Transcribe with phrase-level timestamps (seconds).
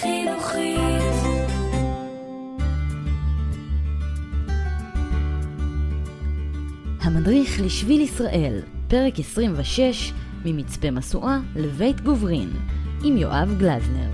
[0.00, 0.78] חינוכית.
[7.00, 10.12] המדריך לשביל ישראל, פרק 26,
[10.44, 12.50] ממצפה משואה לבית גוברין,
[13.04, 14.10] עם יואב גלזנר.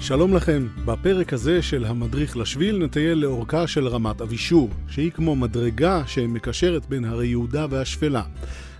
[0.00, 6.02] שלום לכם, בפרק הזה של המדריך לשביל נטייל לאורכה של רמת אבישור, שהיא כמו מדרגה
[6.06, 8.22] שמקשרת בין הרי יהודה והשפלה.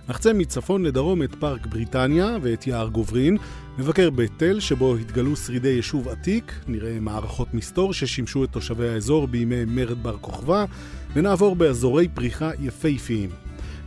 [0.09, 3.37] נחצה מצפון לדרום את פארק בריטניה ואת יער גוברין,
[3.79, 9.27] נבקר בית תל שבו התגלו שרידי יישוב עתיק, נראה מערכות מסתור ששימשו את תושבי האזור
[9.27, 10.65] בימי מרד בר כוכבא,
[11.13, 13.29] ונעבור באזורי פריחה יפהפיים.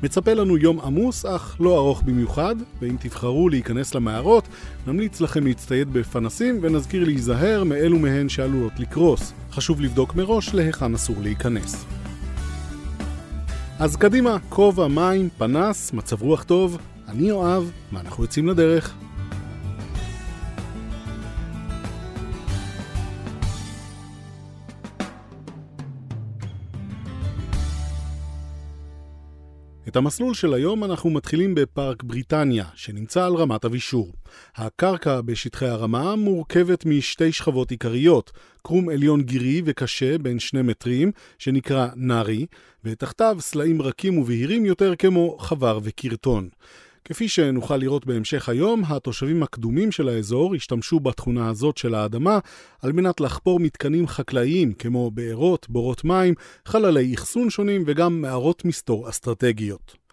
[0.03, 4.49] מצפה לנו יום עמוס, אך לא ארוך במיוחד, ואם תבחרו להיכנס למערות,
[4.87, 9.33] נמליץ לכם להצטייד בפנסים ונזכיר להיזהר מאלו מהן שעלולות לקרוס.
[9.51, 12.04] חשוב לבדוק מראש להיכן אסור להיכנס.
[13.85, 18.95] אז קדימה, כובע, מים, פנס, מצב רוח טוב, אני אוהב, ואנחנו יוצאים לדרך.
[29.95, 34.13] את המסלול של היום אנחנו מתחילים בפארק בריטניה, שנמצא על רמת אבישור.
[34.57, 41.89] הקרקע בשטחי הרמה מורכבת משתי שכבות עיקריות, קרום עליון גירי וקשה בין שני מטרים, שנקרא
[41.97, 42.47] נארי,
[42.85, 46.49] ותחתיו סלעים רכים ובהירים יותר כמו חבר וקרטון.
[47.05, 52.39] כפי שנוכל לראות בהמשך היום, התושבים הקדומים של האזור השתמשו בתכונה הזאת של האדמה
[52.83, 56.35] על מנת לחפור מתקנים חקלאיים כמו בארות, בורות מים,
[56.67, 60.04] חללי אחסון שונים וגם מערות מסתור אסטרטגיות.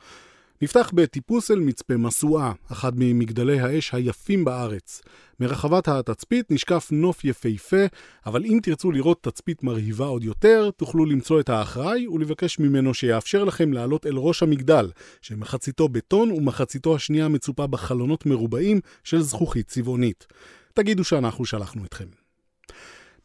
[0.64, 5.02] נפתח בטיפוס אל מצפה משואה, אחד ממגדלי האש היפים בארץ.
[5.40, 7.86] מרחבת התצפית נשקף נוף יפהפה,
[8.26, 13.44] אבל אם תרצו לראות תצפית מרהיבה עוד יותר, תוכלו למצוא את האחראי ולבקש ממנו שיאפשר
[13.44, 20.28] לכם לעלות אל ראש המגדל, שמחציתו בטון ומחציתו השנייה מצופה בחלונות מרובעים של זכוכית צבעונית.
[20.73, 22.08] תגידו שאנחנו שלחנו אתכם.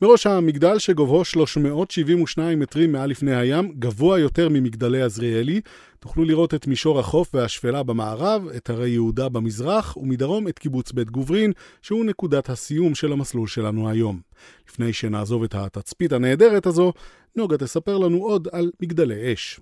[0.03, 5.61] מראש המגדל שגובהו 372 מטרים מעל לפני הים, גבוה יותר ממגדלי עזריאלי,
[5.99, 11.11] תוכלו לראות את מישור החוף והשפלה במערב, את הרי יהודה במזרח, ומדרום את קיבוץ בית
[11.11, 11.53] גוברין,
[11.83, 14.21] שהוא נקודת הסיום של המסלול שלנו היום.
[14.69, 16.93] לפני שנעזוב את התצפית הנהדרת הזו,
[17.37, 19.61] נוגה תספר לנו עוד על מגדלי אש.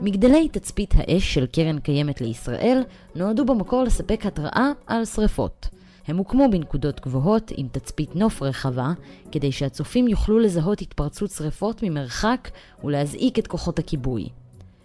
[0.00, 2.82] מגדלי תצפית האש של קרן קיימת לישראל
[3.14, 5.73] נועדו במקור לספק התראה על שרפות.
[6.06, 8.92] הם הוקמו בנקודות גבוהות עם תצפית נוף רחבה,
[9.32, 12.50] כדי שהצופים יוכלו לזהות התפרצות שרפות ממרחק
[12.84, 14.28] ולהזעיק את כוחות הכיבוי.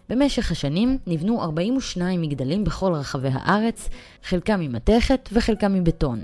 [0.09, 3.89] במשך השנים נבנו 42 מגדלים בכל רחבי הארץ,
[4.23, 6.19] חלקם ממתכת וחלקם מבטון.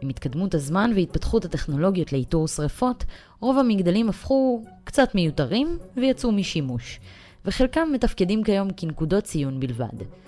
[0.00, 3.04] עם התקדמות הזמן והתפתחות הטכנולוגיות לאיתור שרפות,
[3.40, 7.00] רוב המגדלים הפכו קצת מיותרים ויצאו משימוש,
[7.44, 10.27] וחלקם מתפקדים כיום כנקודות ציון בלבד.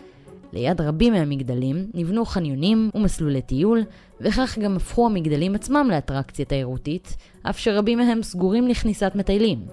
[0.52, 3.82] ליד רבים מהמגדלים נבנו חניונים ומסלולי טיול,
[4.20, 9.66] וכך גם הפכו המגדלים עצמם לאטרקציה תיירותית, אף שרבים מהם סגורים לכניסת מטיילים.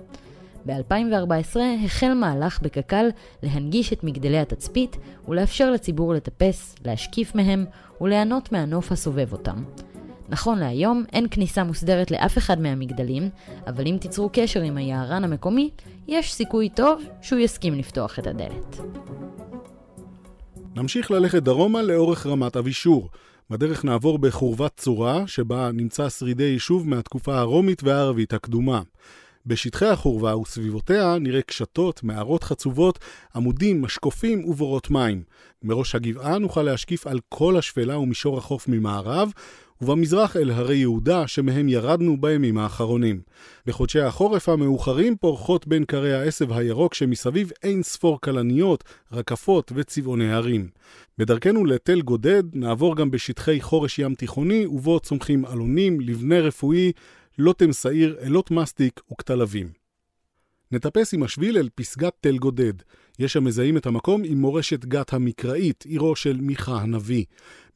[0.66, 3.06] ב-2014 החל מהלך בקק"ל
[3.44, 7.66] להנגיש את מגדלי התצפית ולאפשר לציבור לטפס, להשקיף מהם
[8.02, 9.64] וליהנות מהנוף הסובב אותם.
[10.30, 13.30] נכון להיום אין כניסה מוסדרת לאף אחד מהמגדלים,
[13.68, 15.70] אבל אם תיצרו קשר עם היערן המקומי,
[16.08, 18.78] יש סיכוי טוב שהוא יסכים לפתוח את הדלת.
[20.78, 23.10] נמשיך ללכת דרומה לאורך רמת אבישור.
[23.50, 28.82] בדרך נעבור בחורבת צורה, שבה נמצא שרידי יישוב מהתקופה הרומית והערבית הקדומה.
[29.46, 33.00] בשטחי החורבה וסביבותיה נראה קשתות, מערות חצובות,
[33.36, 35.24] עמודים, משקופים ובורות מים.
[35.64, 39.32] מראש הגבעה נוכל להשקיף על כל השפלה ומישור החוף ממערב,
[39.82, 43.22] ובמזרח אל הרי יהודה, שמהם ירדנו בימים האחרונים.
[43.66, 50.68] בחודשי החורף המאוחרים פורחות בין קרי העשב הירוק שמסביב אין ספור כלניות, רקפות וצבעוני הרים.
[51.18, 56.92] בדרכנו לתל גודד נעבור גם בשטחי חורש ים תיכוני, ובו צומחים אלונים, לבנה רפואי,
[57.38, 59.87] לוטם שעיר, אלות מסטיק וכתלבים.
[60.72, 62.74] נטפס עם השביל אל פסגת תל גודד.
[63.20, 67.26] יש המזהים את המקום עם מורשת גת המקראית, עירו של מיכה הנביא.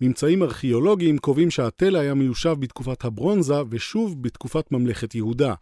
[0.01, 5.53] ממצאים ארכיאולוגיים קובעים שהתל היה מיושב בתקופת הברונזה ושוב בתקופת ממלכת יהודה.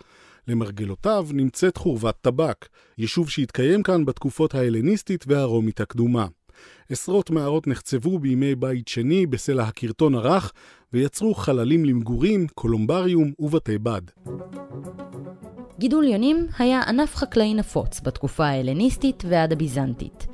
[0.47, 2.67] למרגלותיו נמצאת חורבת טבק,
[2.97, 6.27] יישוב שהתקיים כאן בתקופות ההלניסטית והרומית הקדומה.
[6.89, 10.51] עשרות מערות נחצבו בימי בית שני בסלע הקרטון הרך,
[10.93, 14.01] ויצרו חללים למגורים, קולומבריום ובתי בד.
[15.79, 20.27] גידול יונים היה ענף חקלאי נפוץ בתקופה ההלניסטית ועד הביזנטית.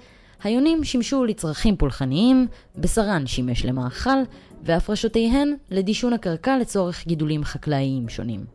[0.43, 2.47] היונים שימשו לצרכים פולחניים,
[2.77, 4.17] בשרן שימש למאכל,
[4.63, 8.45] והפרשותיהן לדישון הקרקע לצורך גידולים חקלאיים שונים.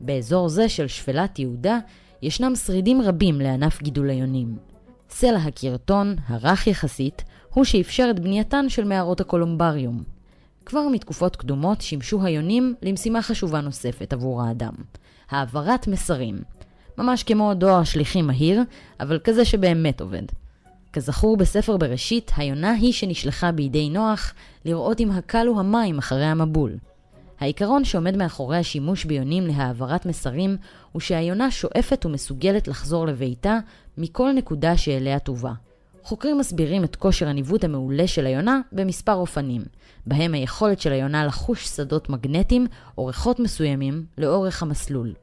[0.00, 1.78] באזור זה של שפלת יהודה
[2.22, 4.56] ישנם שרידים רבים לענף גידול היונים.
[5.10, 7.24] סלע הקרטון, הרך יחסית,
[7.54, 10.02] הוא שאפשר את בנייתן של מערות הקולומבריום.
[10.66, 14.72] כבר מתקופות קדומות שימשו היונים למשימה חשובה נוספת עבור האדם,
[15.30, 16.42] העברת מסרים.
[16.98, 18.62] ממש כמו דואר שליחים מהיר,
[19.00, 20.22] אבל כזה שבאמת עובד.
[20.92, 24.34] כזכור בספר בראשית, היונה היא שנשלחה בידי נוח
[24.64, 26.76] לראות אם הקלו המים אחרי המבול.
[27.40, 30.56] העיקרון שעומד מאחורי השימוש ביונים להעברת מסרים
[30.92, 33.58] הוא שהיונה שואפת ומסוגלת לחזור לביתה
[33.98, 35.52] מכל נקודה שאליה תובא.
[36.08, 39.62] חוקרים מסבירים את כושר הניווט המעולה של היונה במספר אופנים,
[40.06, 42.66] בהם היכולת של היונה לחוש שדות מגנטיים
[42.98, 45.14] או ריחות מסוימים לאורך המסלול.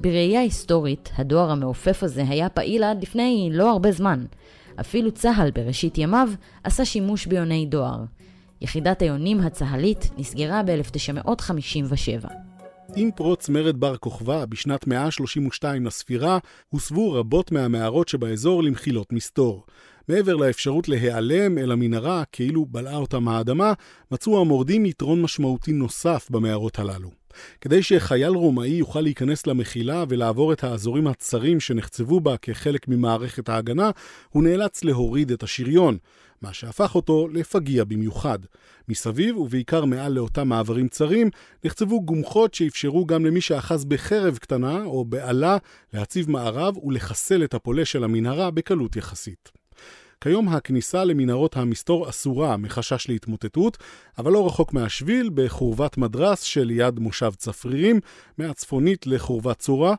[0.00, 4.24] בראייה היסטורית, הדואר המעופף הזה היה פעיל עד לפני לא הרבה זמן.
[4.80, 6.28] אפילו צה"ל בראשית ימיו
[6.64, 8.04] עשה שימוש ביוני דואר.
[8.60, 12.28] יחידת היונים הצה"לית נסגרה ב-1957.
[12.96, 16.38] עם פרוץ מרד בר כוכבא בשנת 132 לספירה,
[16.68, 19.64] הוסבו רבות מהמערות שבאזור למחילות מסתור.
[20.08, 23.72] מעבר לאפשרות להיעלם אל המנהרה כאילו בלעה אותם האדמה,
[24.12, 27.10] מצאו המורדים יתרון משמעותי נוסף במערות הללו.
[27.60, 33.90] כדי שחייל רומאי יוכל להיכנס למחילה ולעבור את האזורים הצרים שנחצבו בה כחלק ממערכת ההגנה,
[34.30, 35.98] הוא נאלץ להוריד את השריון,
[36.42, 38.38] מה שהפך אותו לפגיע במיוחד.
[38.88, 41.30] מסביב, ובעיקר מעל לאותם מעברים צרים,
[41.64, 45.56] נחצבו גומחות שאפשרו גם למי שאחז בחרב קטנה או בעלה
[45.92, 49.57] להציב מערב ולחסל את הפולה של המנהרה בקלות יחסית.
[50.20, 53.78] כיום הכניסה למנהרות המסתור אסורה מחשש להתמוטטות,
[54.18, 58.00] אבל לא רחוק מהשביל, בחורבת מדרס שליד מושב צפרירים,
[58.38, 59.94] מהצפונית לחורבת צורה,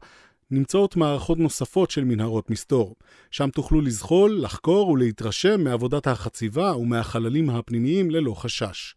[0.51, 2.95] נמצאות מערכות נוספות של מנהרות מסתור.
[3.31, 8.95] שם תוכלו לזחול, לחקור ולהתרשם מעבודת החציבה ומהחללים הפנימיים ללא חשש.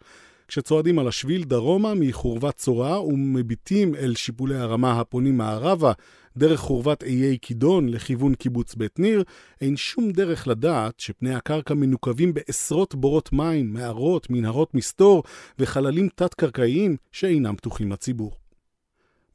[0.48, 5.92] כשצועדים על השביל דרומה מחורבת צורה ומביטים אל שיפולי הרמה הפונים מערבה
[6.36, 9.24] דרך חורבת איי כידון לכיוון קיבוץ בית ניר,
[9.60, 15.22] אין שום דרך לדעת שפני הקרקע מנוקבים בעשרות בורות מים, מערות, מנהרות מסתור
[15.58, 18.32] וחללים תת-קרקעיים שאינם פתוחים לציבור.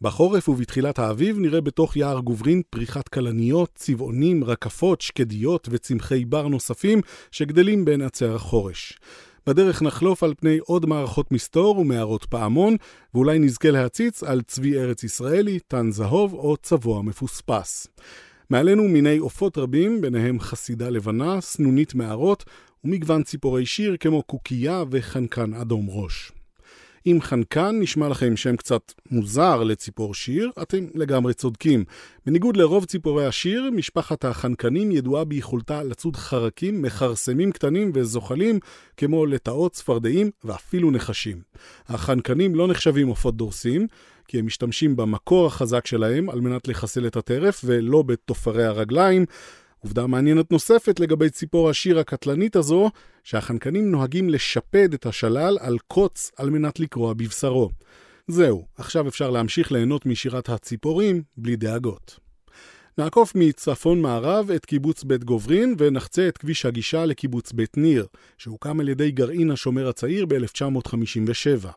[0.02, 7.02] בחורף ובתחילת האביב נראה בתוך יער גוברין פריחת כלניות, צבעונים, רקפות, שקדיות וצמחי בר נוספים
[7.32, 9.00] שגדלים בין עצי החורש.
[9.48, 12.76] בדרך נחלוף על פני עוד מערכות מסתור ומערות פעמון,
[13.14, 17.88] ואולי נזכה להציץ על צבי ארץ ישראלי, טן זהוב או צבוע מפוספס.
[18.50, 22.46] מעלינו מיני עופות רבים, ביניהם חסידה לבנה, סנונית מערות
[22.84, 26.32] ומגוון ציפורי שיר כמו קוקייה וחנקן אדום ראש.
[27.08, 31.84] אם חנקן נשמע לכם שם קצת מוזר לציפור שיר, אתם לגמרי צודקים.
[32.26, 38.60] בניגוד לרוב ציפורי השיר, משפחת החנקנים ידועה ביכולתה לצוד חרקים, מכרסמים קטנים וזוחלים,
[38.98, 41.42] כמו לטאות, צפרדעים ואפילו נחשים.
[41.88, 43.88] החנקנים לא נחשבים עופות דורסים,
[44.28, 49.26] כי הם משתמשים במקור החזק שלהם על מנת לחסל את הטרף ולא בתופרי הרגליים.
[49.80, 52.90] עובדה מעניינת נוספת לגבי ציפור השיר הקטלנית הזו,
[53.24, 57.70] שהחנקנים נוהגים לשפד את השלל על קוץ על מנת לקרוע בבשרו.
[58.28, 62.27] זהו, עכשיו אפשר להמשיך ליהנות משירת הציפורים בלי דאגות.
[63.00, 68.08] נעקוף מצפון מערב את קיבוץ בית גוברין ונחצה את כביש הגישה לקיבוץ בית ניר,
[68.38, 71.68] שהוקם על ידי גרעין השומר הצעיר ב-1957.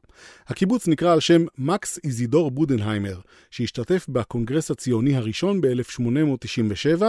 [0.46, 3.18] הקיבוץ נקרא על שם מקס איזידור בודנהיימר,
[3.50, 7.02] שהשתתף בקונגרס הציוני הראשון ב-1897,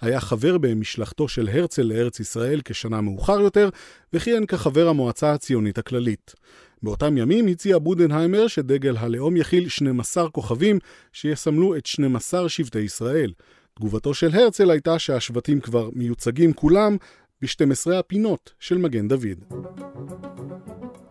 [0.00, 3.68] היה חבר במשלחתו של הרצל לארץ ישראל כשנה מאוחר יותר,
[4.12, 6.34] וכיהן כחבר המועצה הציונית הכללית.
[6.82, 10.78] באותם ימים הציע בודנהיימר שדגל הלאום יכיל 12 כוכבים
[11.12, 13.32] שיסמלו את 12 שבטי ישראל.
[13.78, 16.96] תגובתו של הרצל הייתה שהשבטים כבר מיוצגים כולם
[17.42, 19.44] ב-12 הפינות של מגן דוד.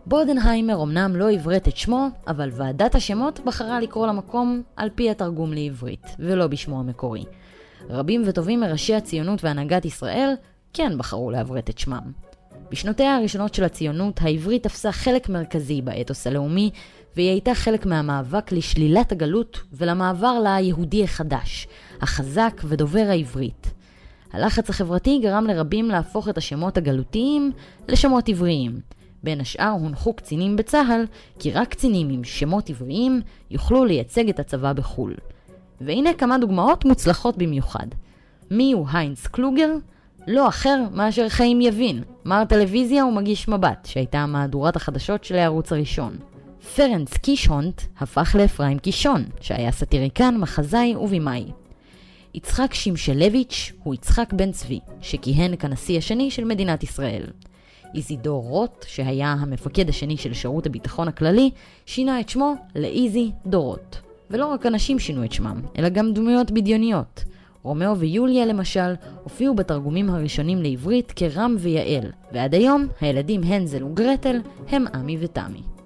[0.05, 5.53] בודנהיימר אמנם לא עברת את שמו, אבל ועדת השמות בחרה לקרוא למקום על פי התרגום
[5.53, 7.23] לעברית, ולא בשמו המקורי.
[7.89, 10.33] רבים וטובים מראשי הציונות והנהגת ישראל
[10.73, 12.11] כן בחרו לעברת את שמם.
[12.71, 16.71] בשנותיה הראשונות של הציונות, העברית תפסה חלק מרכזי באתוס הלאומי,
[17.17, 21.67] והיא הייתה חלק מהמאבק לשלילת הגלות ולמעבר ליהודי החדש,
[22.01, 23.71] החזק ודובר העברית.
[24.33, 27.51] הלחץ החברתי גרם לרבים להפוך את השמות הגלותיים
[27.87, 28.79] לשמות עבריים.
[29.23, 31.05] בין השאר הונחו קצינים בצה"ל,
[31.39, 33.21] כי רק קצינים עם שמות עבריים
[33.51, 35.13] יוכלו לייצג את הצבא בחו"ל.
[35.81, 37.87] והנה כמה דוגמאות מוצלחות במיוחד.
[38.51, 39.73] מי הוא היינץ קלוגר?
[40.27, 46.17] לא אחר מאשר חיים יבין, מר טלוויזיה ומגיש מבט, שהייתה מהדורת החדשות של הערוץ הראשון.
[46.75, 51.45] פרנץ קישהונט הפך לאפרים קישון, שהיה סטיריקן, מחזאי ובימאי.
[52.33, 57.23] יצחק שמשלביץ' הוא יצחק בן צבי, שכיהן כנשיא השני של מדינת ישראל.
[57.95, 61.49] איזידור רוט, שהיה המפקד השני של שירות הביטחון הכללי,
[61.85, 64.01] שינה את שמו לאיזי דורות.
[64.31, 67.23] ולא רק אנשים שינו את שמם, אלא גם דמויות בדיוניות.
[67.63, 68.93] רומאו ויוליה למשל
[69.23, 75.76] הופיעו בתרגומים הראשונים לעברית כרם ויעל, ועד היום הילדים הנזל וגרטל הם עמי ותמי.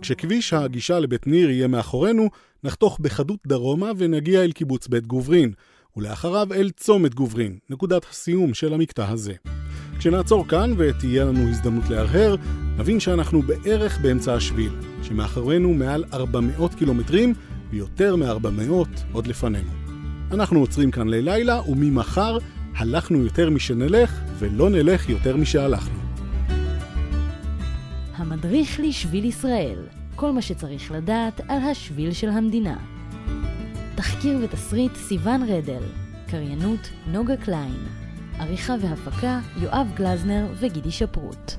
[0.00, 2.30] כשכביש הגישה לבית ניר יהיה מאחורינו,
[2.64, 5.52] נחתוך בחדות דרומה ונגיע אל קיבוץ בית גוברין,
[5.96, 9.34] ולאחריו אל צומת גוברין, נקודת הסיום של המקטע הזה.
[9.98, 12.36] כשנעצור כאן ותהיה לנו הזדמנות להרהר,
[12.78, 14.72] נבין שאנחנו בערך באמצע השביל,
[15.02, 17.34] שמאחורינו מעל 400 קילומטרים
[17.70, 18.72] ויותר מ-400
[19.12, 19.70] עוד לפנינו.
[20.30, 22.38] אנחנו עוצרים כאן ללילה, וממחר
[22.76, 26.03] הלכנו יותר משנלך, ולא נלך יותר משהלכנו.
[28.16, 29.78] המדריך לשביל ישראל,
[30.16, 32.76] כל מה שצריך לדעת על השביל של המדינה.
[33.94, 35.82] תחקיר ותסריט סיון רדל,
[36.26, 37.84] קריינות נוגה קליין,
[38.38, 41.52] עריכה והפקה יואב גלזנר וגידי שפרוט.